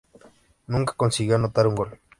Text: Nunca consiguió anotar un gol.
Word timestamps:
Nunca 0.65 0.95
consiguió 0.97 1.35
anotar 1.35 1.67
un 1.67 1.75
gol. 1.75 1.99